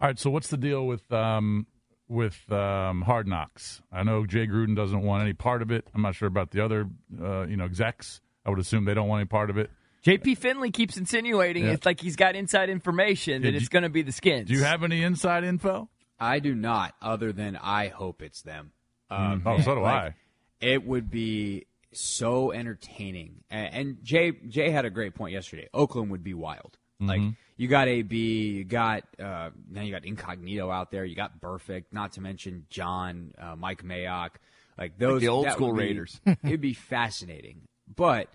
[0.00, 1.66] All right, so what's the deal with um,
[2.08, 3.82] with um, Hard Knocks?
[3.92, 5.86] I know Jay Gruden doesn't want any part of it.
[5.94, 6.88] I'm not sure about the other,
[7.20, 8.20] uh, you know, execs.
[8.46, 9.70] I would assume they don't want any part of it.
[10.04, 11.72] JP Finlay keeps insinuating Yeah.
[11.72, 14.48] it's like he's got inside information that it's going to be the skins.
[14.48, 15.90] Do you have any inside info?
[16.18, 18.72] I do not, other than I hope it's them.
[19.10, 20.14] Um, Oh, so do like, I.
[20.62, 23.44] It would be so entertaining.
[23.50, 25.68] And, and Jay Jay had a great point yesterday.
[25.74, 26.78] Oakland would be wild.
[27.00, 27.30] Like Mm-hmm.
[27.56, 31.84] you got AB, you got uh, now you got Incognito out there, you got Burfict,
[31.92, 34.30] not to mention John, uh, Mike Mayock,
[34.78, 36.20] like those the old school be- Raiders.
[36.44, 37.62] it'd be fascinating,
[37.94, 38.28] but.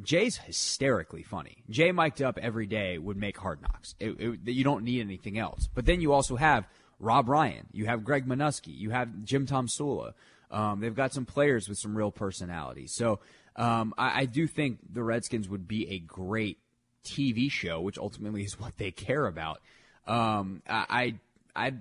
[0.00, 1.64] Jay's hysterically funny.
[1.70, 3.96] Jay mic'd up every day would make hard knocks.
[3.98, 5.68] It, it, you don't need anything else.
[5.74, 6.68] But then you also have
[7.00, 7.66] Rob Ryan.
[7.72, 8.76] You have Greg Manusky.
[8.78, 10.12] You have Jim Tomsula.
[10.52, 12.86] Um, they've got some players with some real personality.
[12.86, 13.18] So
[13.56, 16.58] um, I, I do think the Redskins would be a great
[17.04, 19.60] TV show, which ultimately is what they care about.
[20.06, 21.16] Um, I,
[21.54, 21.74] I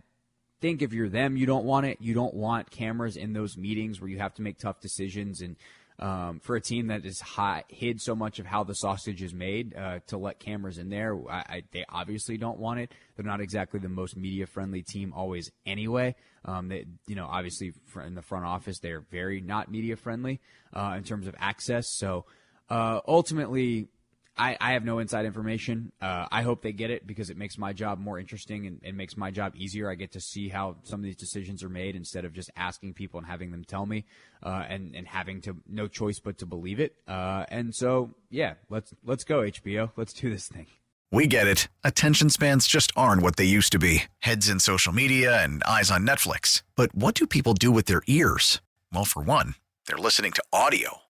[0.59, 1.97] think if you're them, you don't want it.
[2.01, 5.41] You don't want cameras in those meetings where you have to make tough decisions.
[5.41, 5.55] And
[5.99, 7.21] um, for a team that is
[7.69, 11.15] hid so much of how the sausage is made, uh, to let cameras in there,
[11.29, 12.91] I, I, they obviously don't want it.
[13.15, 16.15] They're not exactly the most media friendly team always anyway.
[16.45, 17.73] Um, they, you know, obviously
[18.05, 20.39] in the front office, they're very not media friendly
[20.73, 21.87] uh, in terms of access.
[21.89, 22.25] So
[22.69, 23.87] uh, ultimately,
[24.37, 25.91] I, I have no inside information.
[26.01, 29.17] Uh, I hope they get it because it makes my job more interesting and, makes
[29.17, 29.89] my job easier.
[29.89, 32.93] I get to see how some of these decisions are made instead of just asking
[32.93, 34.05] people and having them tell me,
[34.43, 36.95] uh, and and having to no choice but to believe it.
[37.07, 39.91] Uh, and so yeah, let's let's go HBO.
[39.95, 40.67] Let's do this thing.
[41.11, 41.67] We get it.
[41.83, 45.89] Attention spans just aren't what they used to be heads in social media and eyes
[45.89, 46.63] on Netflix.
[46.75, 48.61] But what do people do with their ears?
[48.93, 49.55] Well, for one,
[49.87, 51.06] they're listening to audio.